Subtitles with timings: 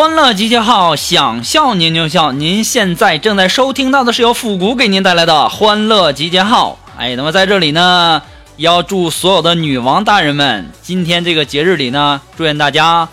[0.00, 2.32] 欢乐集结号，想笑您就笑。
[2.32, 6.78] 您现在正在收听到的是由复古给您带来的欢乐集结号。
[6.96, 8.22] 哎，那么在这里呢，
[8.56, 13.06] 要祝所有的女王大人们，今天这个节日里呢，祝愿大家，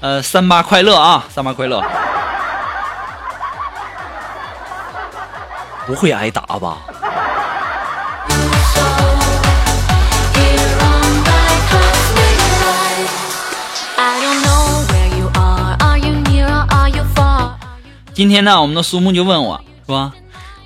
[0.00, 1.82] 呃，三八快乐啊，三八快乐。
[5.86, 6.76] 不会挨打吧？
[18.20, 20.12] 今天呢，我们的苏木就问我说：“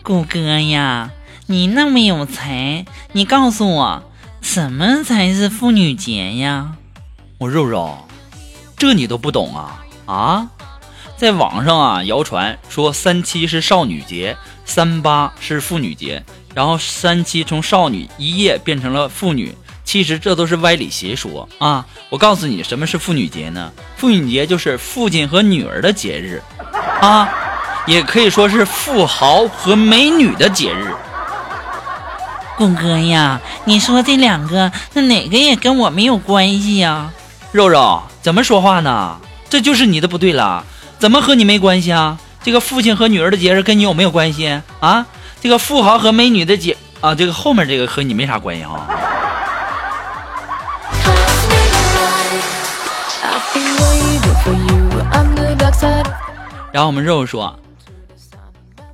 [0.02, 1.12] 谷哥呀，
[1.46, 4.02] 你那么有才，你告诉我，
[4.40, 6.72] 什么才是妇女节呀？”
[7.38, 8.08] 我肉肉，
[8.76, 9.84] 这你都不懂啊？
[10.06, 10.48] 啊，
[11.16, 16.24] 在网上啊谣传说三七是少女节，三八是妇女节，
[16.56, 21.86] 然后三七从少女一夜变成了妇女，其实这都是歪理邪说啊！
[22.08, 23.72] 我告诉你，什么是妇女节呢？
[23.96, 26.42] 妇女节就是父亲和女儿的节日
[27.00, 27.28] 啊。
[27.86, 30.94] 也可以说是富豪和美女的节日。
[32.56, 37.10] 谷哥呀，你说这两个，那哪个也跟我没有关系呀？
[37.52, 39.16] 肉肉，怎么说话呢？
[39.50, 40.64] 这就是你的不对了。
[40.98, 42.16] 怎么和你没关系啊？
[42.42, 45.04] 这个父亲和女儿的节日跟你有没有关系啊？
[45.42, 48.88] 这个富豪和美女的节啊，这个后面这个和你没啥关系啊。
[56.74, 57.60] 然后我们肉肉说。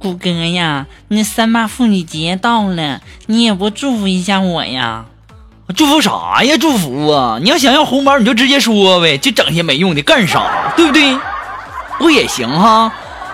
[0.00, 5.06] 谷哥呀，那三八妇女节到了，你也不祝福一下我呀？
[5.74, 6.58] 祝福啥呀？
[6.60, 7.38] 祝福啊！
[7.42, 10.74] 你要想要红包，你就直接说呗，就整些没用的干啥？
[10.76, 11.16] 对不对？
[11.98, 12.92] 不也行哈？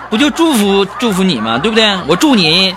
[0.09, 1.57] 不就祝福祝福你吗？
[1.57, 1.97] 对不对？
[2.07, 2.73] 我祝你，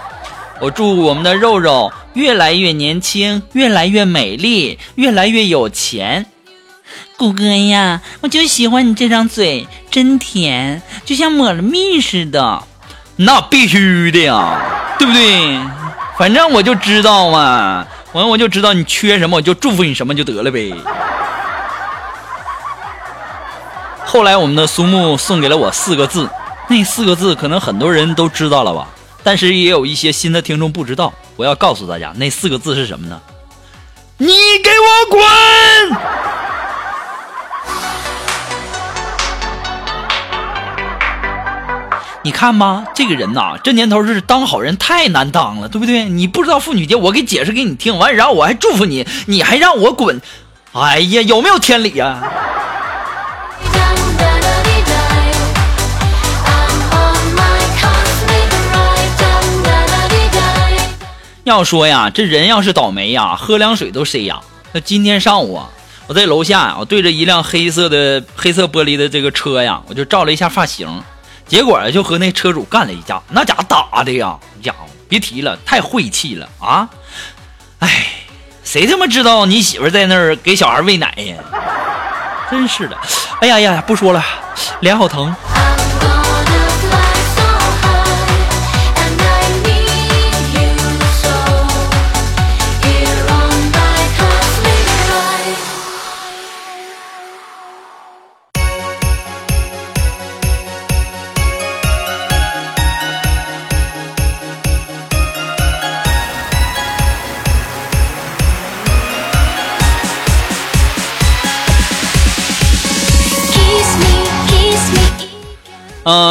[0.60, 6.26] 我祝我们的肉肉越来越年轻，越来越美丽，越来越有钱。
[7.20, 12.62] 谷哥呀，我就喜欢你这张嘴，真甜，就像抹了蜜似的。
[13.16, 14.58] 那必须的呀，
[14.98, 15.60] 对不对？
[16.16, 20.74] 反正我就知道嘛，完我就知道你缺什么，我就祝福你什么就得了呗。
[24.06, 26.26] 后来我们的苏木送给了我四个字，
[26.68, 28.88] 那四个字可能很多人都知道了吧，
[29.22, 31.12] 但是也有一些新的听众不知道。
[31.36, 33.20] 我要告诉大家，那四个字是什么呢？
[34.16, 34.28] 你
[34.64, 35.20] 给我滚！
[42.22, 46.04] 你看吧，这个人呐，这年头是当好人太难当了，对不对？
[46.04, 50.20] 你不知道妇女节，我给解释给你听完，然后我还祝福你，你还让我滚，
[50.72, 52.22] 哎呀，有没有天理呀？
[61.44, 64.38] 要说呀，这人要是倒霉呀，喝凉水都塞牙。
[64.72, 65.70] 那今天上午啊，
[66.06, 71.02] 我在楼下呀，我对着一辆黑色的黑色玻璃的这个车呀，我就照了一下发型。
[71.50, 76.88] 结果就和那车主干了一架，那家伙打的呀，家伙别提了，太晦气了啊！
[77.80, 78.06] 哎，
[78.62, 81.36] 谁他妈知道你媳妇在那儿给小孩喂奶呀？
[82.48, 82.96] 真是的，
[83.40, 84.24] 哎呀呀，不说了，
[84.78, 85.34] 脸好疼。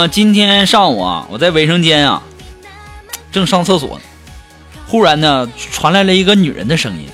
[0.07, 2.21] 今天上午啊，我在卫生间啊，
[3.31, 4.03] 正上厕所呢，
[4.87, 7.07] 忽然呢，传来了一个女人的声音：“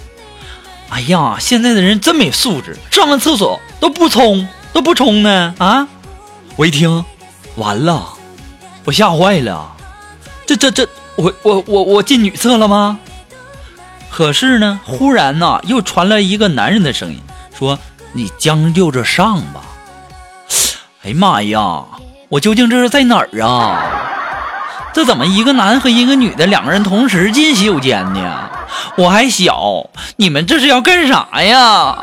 [0.90, 5.88] 哎呀，现在的人真没素质，上完厕所都不冲，都不冲呢啊！”
[6.56, 7.04] 我一听，
[7.56, 8.14] 完了，
[8.84, 9.76] 我吓坏了，
[10.46, 13.00] 这这这我我我我进女厕了吗？
[14.10, 17.20] 可是呢，忽然呢，又传来一个男人的声音，
[17.58, 17.78] 说
[18.14, 19.62] ：“你将就着上吧。”
[21.04, 21.84] 哎呀妈呀！
[22.30, 23.82] 我究竟这是在哪儿啊？
[24.94, 28.50] 这怎么一个男和一个女的两个人同时进洗手间呢？
[28.98, 31.98] 我还小，你们这是要干啥呀？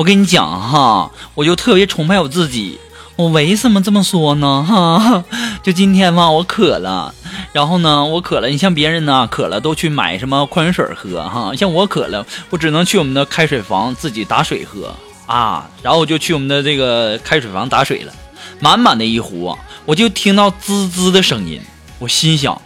[0.00, 2.80] 我跟你讲哈，我就特别崇拜我自己。
[3.16, 4.64] 我为什么这么说呢？
[4.66, 5.24] 哈，
[5.62, 7.14] 就今天嘛，我渴了，
[7.52, 8.48] 然后呢，我渴了。
[8.48, 14.90] 你像别人呢，渴了都去买什么矿泉水喝哈，像我渴了，我只能去我们的开水房自己打水喝
[15.26, 15.68] 啊。
[15.82, 18.12] 然后我就去我们的这个开水房打水了，
[18.58, 19.54] 满满的一壶，
[19.84, 21.60] 我就听到滋滋的声音，
[21.98, 22.58] 我心想，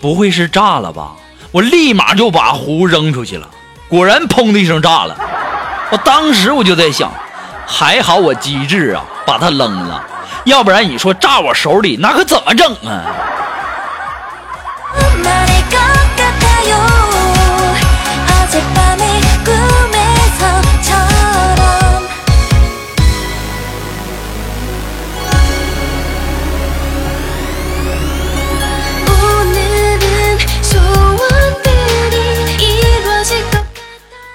[0.00, 1.12] 不会是炸了吧？
[1.50, 3.50] 我立马就把壶扔出去了，
[3.90, 5.18] 果然砰的一声炸了。
[5.92, 7.12] 我当时我就在想，
[7.66, 10.02] 还好我机智啊，把它扔了，
[10.44, 13.04] 要不然你说炸我手里，那可怎么整啊？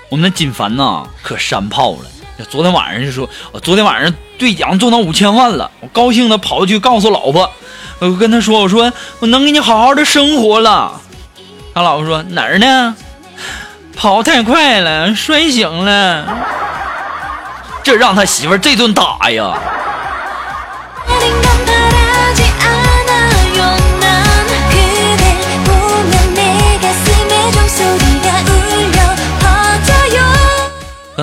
[0.10, 2.46] 我们的锦凡呐，可山炮了。
[2.50, 7.52] 昨天晚上就说，我昨天晚上兑奖中到五千万了，我高兴的跑去告诉老婆，
[8.00, 11.02] 我跟他说，我说我能给你好好的生活了。
[11.74, 12.96] 他老婆说哪儿呢？
[13.96, 16.26] 跑太快了，摔醒了。
[17.84, 19.58] 这让他媳妇这顿打呀。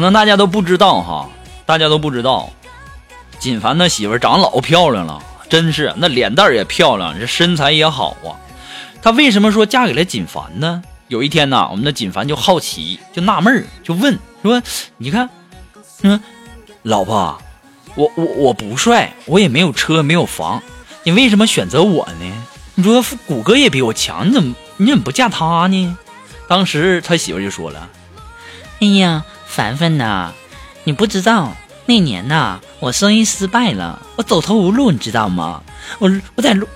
[0.04, 1.28] 能大家都不知道哈，
[1.64, 2.50] 大家都不知道，
[3.38, 8.36] 锦凡的媳妇长老漂亮了，真是那脸蛋也漂亮，这身材也好啊。
[9.02, 10.82] 他为什么说嫁给了锦凡呢？
[11.08, 14.62] 有一天呢，我们的锦凡就好奇，就纳闷就问说
[14.98, 15.28] ：“你看，
[16.02, 16.20] 嗯，
[16.82, 17.38] 老婆，
[17.94, 20.62] 我我我不帅，我也没有车，没有房，
[21.02, 22.32] 你为什么选择我呢？
[22.74, 25.96] 你说谷歌也比我强，你怎么你怎么不嫁他呢？”
[26.48, 27.88] 当时他媳妇就说了
[28.80, 29.24] ：“哎呀。”
[29.54, 30.32] 凡凡呐，
[30.82, 31.52] 你不知道
[31.86, 35.62] 那年呐，我生意失败了，我走投无路，你知道吗？
[36.00, 36.66] 我我在路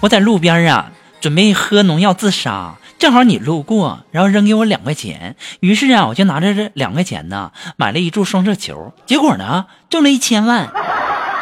[0.00, 0.92] 我在路边啊，
[1.22, 10.66] 准备喝农药自杀，正好你路过，然后扔给我两块钱，于是啊，我就拿着这两块钱呢，买了一注双色球，结果呢，中了一千万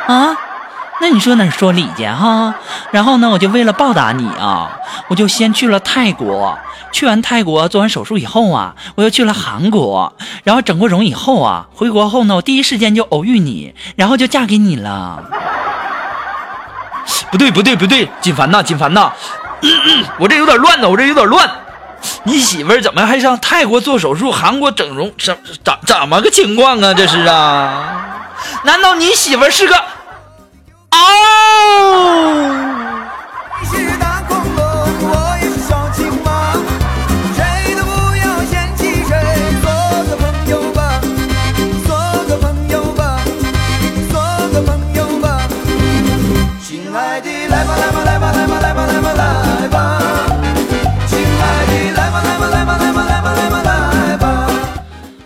[0.06, 0.36] 啊！
[1.00, 2.54] 那你说哪说理去哈？
[2.90, 4.70] 然后呢，我就为了报答你啊，
[5.08, 6.58] 我就先去了泰国。
[6.92, 10.12] 去完泰国做完手术以后啊，我又去了韩国。
[10.44, 15.22] 然后整过容以后啊，回国后呢，我第一时间就偶遇你，然后就嫁给你了。
[17.30, 19.12] 不对不对不对，锦凡呐锦凡呐，
[20.18, 21.48] 我这有点乱呢，我这有点乱。
[22.22, 26.94] 你媳妇怎么还上泰国做手术，韩国整容，怎怎怎么个情况啊？
[26.94, 28.22] 这是啊？
[28.64, 29.74] 难道你媳妇是个？
[31.66, 32.52] 哦。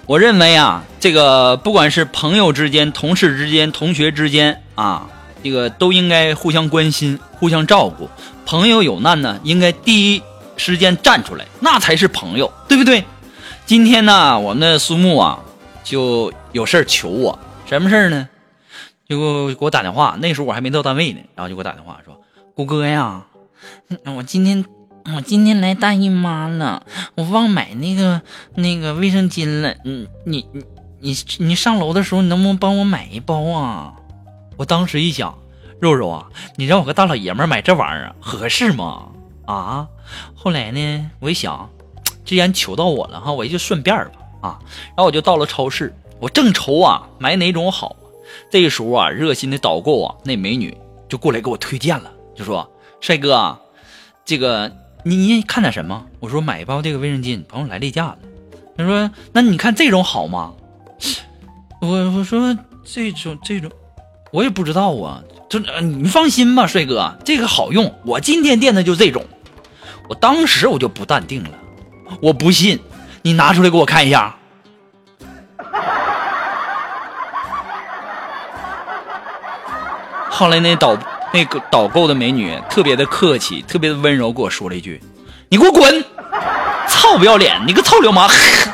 [0.06, 5.06] 我认为啊，这个不管是朋友之间、同事之间、同学之间啊，
[5.42, 8.08] 这个都应该互相关心、互相照顾。
[8.44, 10.22] 朋友有难呢，应该第一
[10.56, 13.04] 时间站出来，那才是朋友，对不对？
[13.66, 15.40] 今天呢，我们的苏木啊，
[15.84, 18.28] 就有事求我，什么事呢？
[19.08, 22.20] 就给我打电话，那时候我还没到单位呢，然后就给我打电话说
[22.54, 23.24] ：“谷哥呀，
[24.16, 24.64] 我今天。”
[25.16, 26.82] 我今天来大姨妈了，
[27.14, 28.20] 我忘买那个
[28.56, 29.74] 那个卫生巾了。
[29.82, 30.64] 你你你
[31.00, 33.94] 你你上楼的时候，你能不能帮我买一包啊？
[34.60, 35.38] 我当时一想，
[35.80, 39.08] 肉肉啊，你让我个大老爷们买这玩意儿合适吗？
[39.46, 39.88] 啊！
[40.34, 41.70] 后来呢，我一想，
[42.26, 44.12] 既然求到我了哈，我就顺便吧
[44.42, 44.58] 啊。
[44.88, 47.96] 然后我就到了超市，我正愁啊买哪种好。
[48.50, 50.76] 这时候啊，热心的导购啊，那美女
[51.08, 53.58] 就过来给我推荐了，就说：“帅哥，
[54.26, 54.70] 这个。”
[55.02, 56.04] 你你看点什么？
[56.20, 58.18] 我说买一包这个卫生巾，朋友来例假了。
[58.76, 60.52] 他说：“那你看这种好吗？”
[61.80, 63.72] 我我说这种这种
[64.32, 69.24] 我也不知道啊，这呃你放心吧，帅哥，这个好用，我今天垫的就这种。
[70.08, 71.50] 我当时我就不淡定了，
[72.20, 72.78] 我不信，
[73.22, 74.36] 你拿出来给我看一下。
[80.30, 80.96] 后来那导
[81.32, 85.02] 那个导购的美女特别的客气，特别的温柔，跟我说了一句
[85.50, 86.04] ：“你给我滚，
[86.88, 88.30] 操不要脸，你个臭流氓！”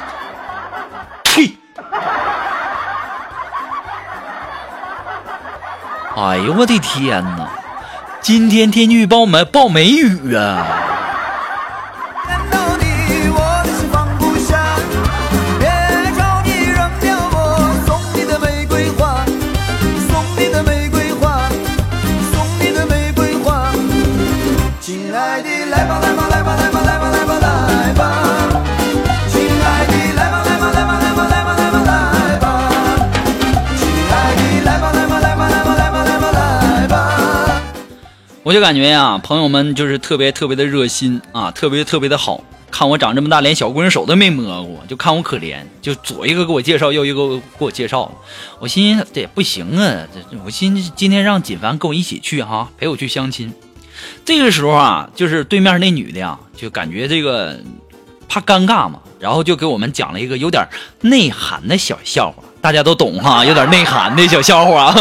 [6.16, 7.46] 哎呦我的天哪！
[8.22, 10.95] 今天天气预报没报梅雨啊！
[38.46, 42.44] 我就感觉呀、朋友们就是特别特别的热心啊，特别特别的好。
[42.70, 48.08] 看我长这么大，连小姑娘手都没摸过，就看我可怜，就左一个给我介绍，右一个给我介绍。
[48.60, 53.52] 我心思这也不行啊，这我寻思今天让锦凡跟我一起去哈、陪我去相亲。
[54.24, 57.58] 这个时候啊，就是对面那女的呀，就感觉这个
[58.28, 60.64] 怕尴尬嘛，然后就给我们讲了一个有点
[61.00, 64.94] 内涵的小笑话，大家都懂哈，有点内涵的小笑话。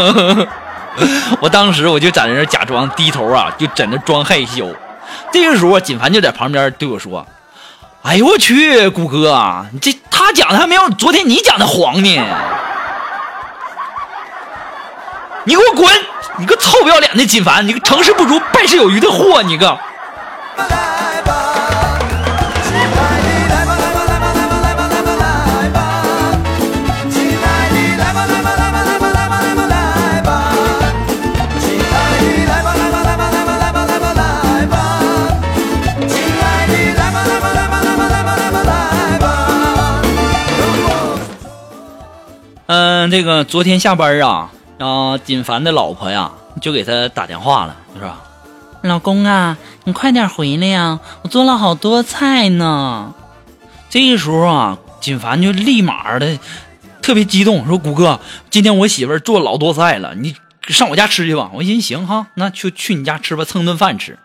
[1.42, 4.74] 我当时我就在那假装低头啊，就在那装害羞。
[5.32, 7.26] 这个时候，锦凡就在旁边对我说
[8.04, 12.26] ：“哎呦我去，谷哥啊，你这他讲的还没有昨天你讲的黄呢。
[15.44, 15.88] 你给我滚！
[16.38, 19.78] 你个臭不要脸的锦凡，你个成事不足败事有余的货，你个！
[42.68, 46.32] 嗯，这个昨天下班啊，然后锦凡的老婆呀
[46.62, 48.12] 就给他打电话了，就说？
[48.82, 51.00] 老公啊，你快点回来呀！
[51.22, 53.14] 我做了好多菜呢。
[53.90, 56.40] 这个时候啊，锦凡就立马的
[57.02, 58.20] 特别激动，说：“谷哥，
[58.50, 60.36] 今天我媳妇做老多菜了，你
[60.68, 64.18] 上我家吃去吧。”我寻思行哈，那就去你家吃吧，蹭顿饭吃。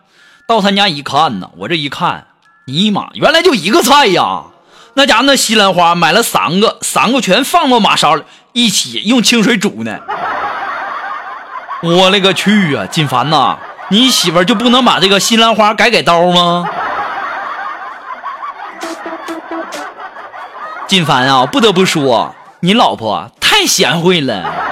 [0.46, 2.26] 到他家一看呢，我这一看，
[2.66, 4.44] 尼玛，原来就一个菜呀！
[4.94, 9.98] 那家那西兰花买了三个，三个全放到马勺里，一起用清水煮呢。
[11.82, 13.56] 我勒个去啊，金凡呐，
[13.88, 16.68] 你媳妇就不能把这个西兰花改改刀吗？
[20.86, 24.69] 金凡啊，不得不说，你老婆太贤惠了。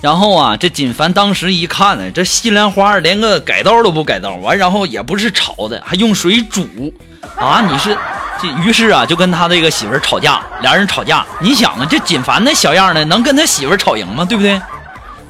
[0.00, 6.94] 然后啊，这锦凡当时一看呢，这西兰花连个改刀都不改刀，完然后也不是炒的，还用水煮
[7.36, 7.60] 啊！
[7.68, 7.98] 你是
[8.40, 11.26] 这，于是啊就跟他这个媳妇吵架，俩人吵架。
[11.40, 14.24] 你想啊，这锦凡那小样的能跟他媳妇吵赢吗？
[14.24, 14.60] 对不对？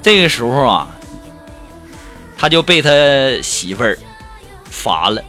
[0.03, 0.87] 这个时候啊，
[2.37, 2.91] 他就被他
[3.43, 3.99] 媳妇儿
[4.71, 5.23] 罚了，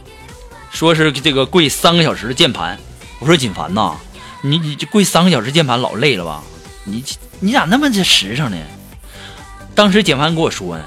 [0.70, 2.78] 说是这个跪三个小时的键盘。
[3.20, 3.96] 我说锦凡呐，
[4.42, 6.42] 你你这跪三个小时键盘老累了吧？
[6.84, 7.02] 你
[7.40, 8.56] 你咋那么这实诚呢？
[9.74, 10.84] 当时简凡跟我说呢：“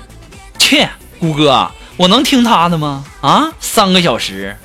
[0.60, 0.88] 切，
[1.20, 3.04] 谷哥，我能听他的吗？
[3.22, 4.56] 啊，三个小时，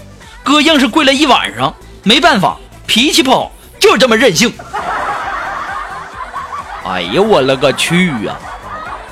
[0.42, 4.52] 哥硬是跪了一晚上，没办法，脾气不好，就是这么任性。
[6.84, 8.37] ”哎呀，我勒个去啊！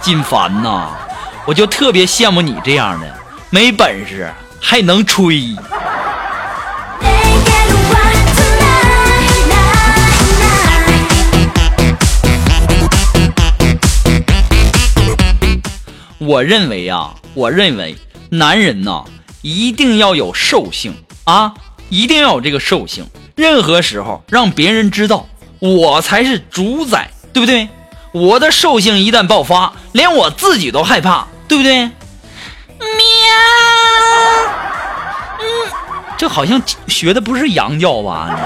[0.00, 0.90] 金凡呐，
[1.44, 3.06] 我就特别羡慕你这样的，
[3.50, 5.56] 没本事还能吹。
[16.26, 17.94] 我认为啊，我认为
[18.30, 19.04] 男人呐，
[19.42, 20.92] 一定要有兽性
[21.22, 21.54] 啊，
[21.88, 23.06] 一定要有这个兽性。
[23.36, 25.28] 任何时候让别人知道
[25.60, 27.68] 我才是主宰，对不对？
[28.10, 31.84] 我的兽性一旦爆发，连我自己都害怕，对不对？
[31.84, 31.92] 喵，
[35.38, 35.46] 嗯，
[36.18, 38.36] 这好像学的不是羊叫吧？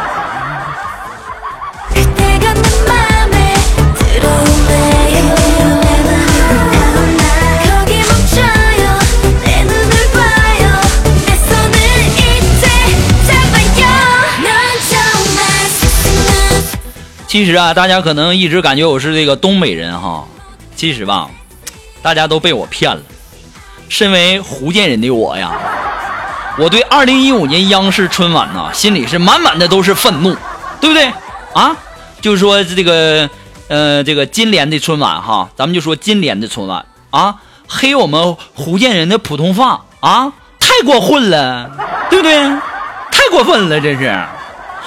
[17.30, 20.26] 其实啊，大家可能一直感觉我是这个东北人哈，
[20.74, 21.30] 其实吧，
[22.02, 23.00] 大家都被我骗了。
[23.88, 25.52] 身为福建人的我呀，
[26.58, 30.36] 我对二零一五年央视春晚呐，心里是满满的都是愤怒，
[30.80, 31.04] 对不对
[31.52, 31.76] 啊？
[32.20, 33.30] 就是说这个
[33.68, 37.36] 呃，这个今年的春晚哈，咱们就说今年的春晚啊，
[37.68, 41.70] 黑我们福建人的普通话啊，太过分了，
[42.10, 42.34] 对不对？
[43.12, 44.20] 太过分了，这是，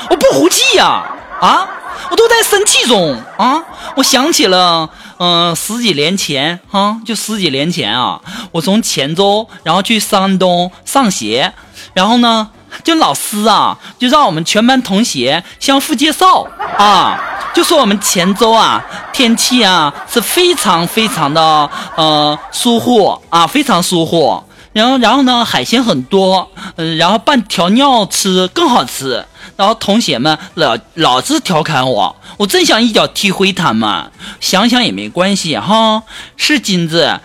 [0.10, 1.06] 我不服气呀
[1.40, 1.68] 啊！
[2.10, 3.62] 我都在生气中啊！
[3.96, 8.20] 我想起了，嗯、十几年前啊，就十几年前啊，
[8.52, 11.52] 我从泉州然后去山东上学，
[11.94, 12.50] 然后呢，
[12.84, 16.46] 就老师啊，就让我们全班同学相互介绍
[16.78, 17.20] 啊，
[17.54, 18.84] 就说我们泉州啊，
[19.14, 24.44] 天气啊是非常非常的呃舒服啊，非常舒服。
[24.74, 29.24] 然后，然后呢，海鲜很多，嗯，然后拌调料吃更好吃。
[29.64, 34.12] 然后同学们老老是调侃我，我真想一脚踢回他们。
[34.42, 36.04] 想想也没关系哈，
[36.36, 37.22] 是金子，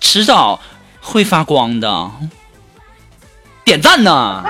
[0.00, 0.58] 迟早
[1.02, 2.10] 会发光的。
[3.62, 4.42] 点赞呢，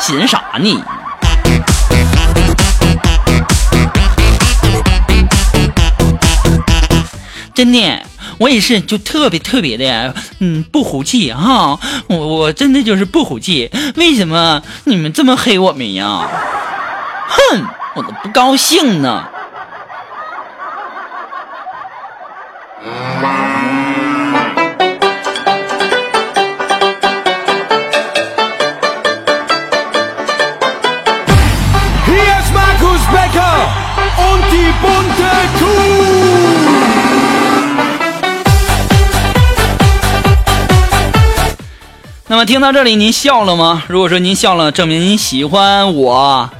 [0.00, 0.82] 寻啥呢？
[7.54, 8.02] 真的，
[8.38, 11.78] 我也是，就特别特别的，嗯，不服气哈，
[12.08, 16.28] 我我真的就是不服气，为什么你们这么黑我们呀？
[17.28, 17.64] 哼，
[17.94, 19.24] 我都不高兴呢。
[42.28, 43.84] 那么听到这里，您笑了吗？
[43.86, 46.50] 如果说您笑了，证明您喜欢我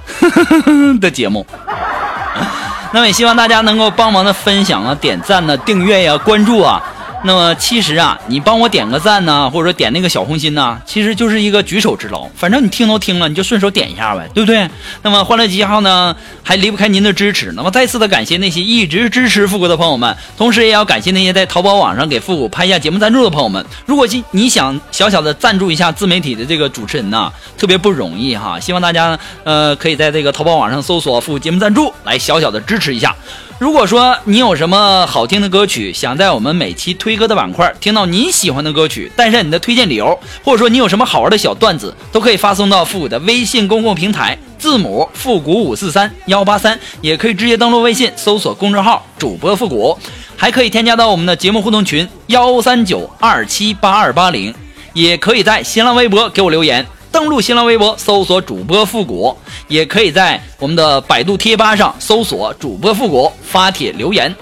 [1.01, 1.45] 的节目。
[2.93, 6.81] 那么也希望大家能够帮忙的分享啊、点赞呢、订阅呀、关注啊。
[7.27, 12.29] 那么其实啊，你帮我点个赞呢，或者说点那个小红心呢，其实就是一个举手之劳。
[12.37, 14.71] 反正你听都听了，你就顺手点一下呗，对不对？
[15.03, 17.53] 那么欢乐集结号呢，还离不开您的支持。
[17.57, 23.67] 那么再次的感谢那些一直支持复古的朋友们，同时也要感谢那些在淘宝网上给复古拍下节目赞助的朋友们。
[23.85, 28.61] 如果你你想小小的赞助一下自媒体的这个主持人呐，特别不容易哈。
[28.61, 33.13] 希望大家呃可以在这个淘宝网上搜索“复古节目赞助”来小小的支持一下。
[33.59, 49.99] 如果说你有什么好听的歌曲，想在我们每期推歌的板块听到你喜欢的歌曲，带上你的推荐理由，或者说你有什么好玩的小段子，都可以发送到复古的微信公共平台，字母复古五四三幺八三，也可以直接登录微信搜索公众号主播复古，
[50.37, 54.55] 还可以添加到我们的节目互动群幺三九二七八二八零，
[54.93, 56.87] 也可以在新浪微博给我留言。
[57.17, 59.35] 登录新浪微博搜索主播复古，
[59.69, 64.37] 也可以在我们的百度贴吧上搜索主播复古发帖留言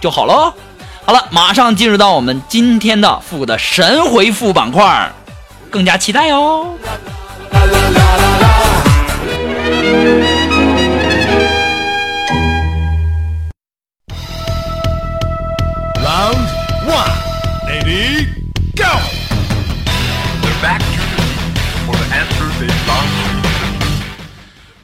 [0.00, 0.54] 就好喽。
[1.04, 5.10] 好了，马上进入到我们今天的复古的神回复板块，
[5.68, 6.74] 更加期待哦。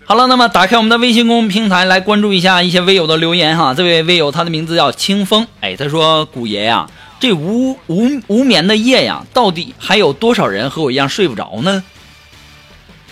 [0.08, 3.74] 好了，那么打开我们的微信公众平台来关注一下一些微友的留言哈。
[3.74, 6.88] 这位微友他的名字叫清风，哎，他说：“古爷呀、
[7.20, 11.84] 这无无无眠的夜呀，到底还有多少人和我一样睡不着呢？”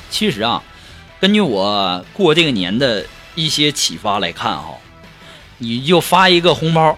[0.09, 0.63] 其实啊，
[1.21, 3.05] 根据我过这个年的
[3.35, 4.71] 一些启发来看哈，
[5.59, 6.97] 你就发一个红包，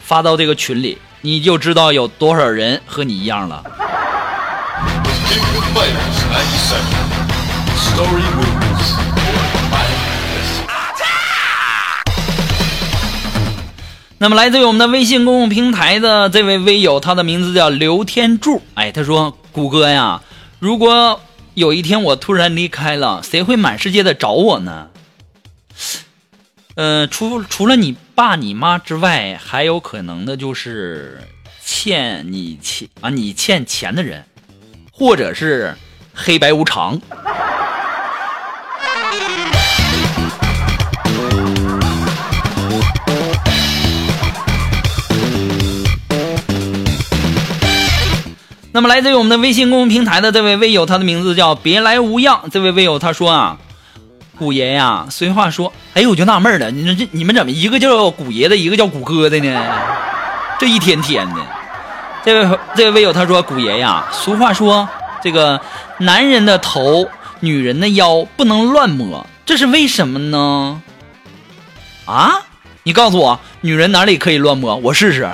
[0.00, 3.62] 发到这个群里，你就知道有多少人和你一样了。
[14.18, 18.62] 那么来自于我们的微信公共平台的这位微友，他的名字叫刘天柱。
[18.72, 20.22] 哎，他说：“谷歌呀，
[20.58, 21.20] 如果
[21.52, 24.88] 有一天我突然离开了，谁会满世界的找我呢？
[26.76, 31.20] 呃，除除了你爸你妈之外，还有可能的就是
[31.62, 34.24] 欠你钱啊，你欠钱的人，
[34.92, 35.76] 或者是
[36.14, 36.98] 黑白无常。”
[48.76, 52.42] 那么来自于我们的微信公众平台的这位微友，他的名字叫别来无恙。
[52.52, 53.56] 这位微友他说啊，
[54.38, 59.62] 古爷呀，俗话说，哎，我就纳闷了，你这你们怎么一个叫古爷的，一个叫古哥的呢？
[60.60, 61.36] 这一天天的。
[62.22, 64.86] 这位这位微友他说，古爷呀，俗话说，
[65.22, 65.58] 这个
[65.96, 67.08] 男人的头，
[67.40, 70.82] 女人的腰不能乱摸，这是为什么呢？
[72.04, 72.42] 啊？
[72.82, 74.76] 你告诉我，女人哪里可以乱摸？
[74.76, 75.26] 我试试。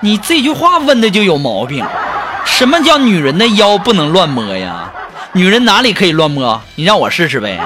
[0.00, 1.84] 你这句话问的就有毛病。
[2.44, 4.90] 什么叫女人的腰不能乱摸呀？
[5.32, 6.60] 女人哪里可以乱摸？
[6.74, 7.60] 你让我试试呗。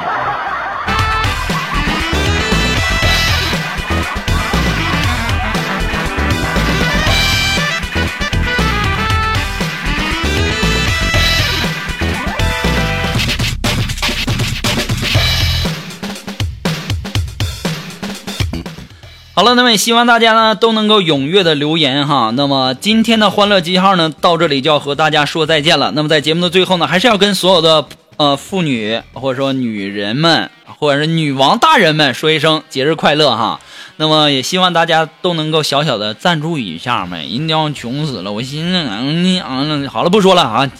[19.37, 22.31] 好了，那么也希望大家呢都能够踊跃的留言哈。
[22.37, 25.91] 那么今天的欢乐记号呢到这里就要和大家说再见了。
[25.91, 27.85] 那么在节目的最后呢，还是要跟所有的
[28.17, 33.59] 呃妇女或者说女人们或者是女王大人们说一声节日快乐哈。
[33.97, 38.31] 那么也希望大家都能够小小的赞助一下呗，一定要穷死了。
[38.31, 40.71] 我寻思，嗯嗯，好了，不说了啊，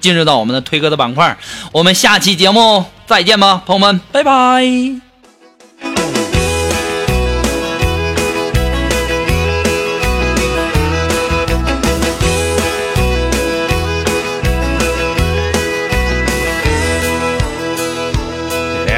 [0.00, 1.36] 进入到我们的推歌的板块，
[1.72, 5.13] 我们下期节目再见吧，朋友们，拜拜。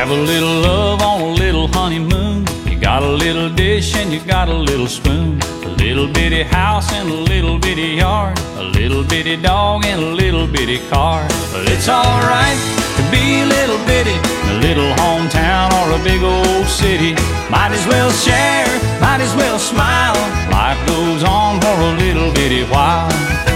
[0.06, 2.46] Have a little love on a little honeymoon.
[2.64, 5.42] You got a little dish and you got a little spoon.
[5.64, 8.38] A little bitty house and a little bitty yard.
[8.54, 11.26] A little bitty dog and a little bitty car.
[11.50, 12.56] But it's alright
[12.98, 17.14] to be a little bitty a little hometown or a big old city.
[17.50, 20.14] Might as well share, might as well smile.
[20.52, 23.55] Life goes on for a little bitty while.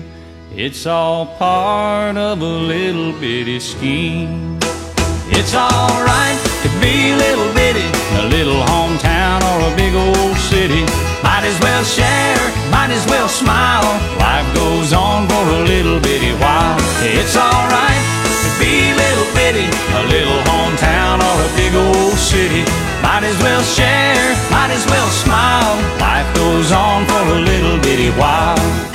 [0.53, 4.59] It's all part of a little bitty scheme.
[5.31, 7.87] It's alright to be a little bitty,
[8.19, 10.83] a little hometown or a big old city.
[11.23, 12.35] Might as well share,
[12.67, 13.95] might as well smile.
[14.19, 16.75] Life goes on for a little bitty while.
[16.99, 18.03] It's alright
[18.43, 22.67] to be a little bitty, a little hometown or a big old city.
[22.99, 25.79] Might as well share, might as well smile.
[26.03, 28.90] Life goes on for a little bitty while.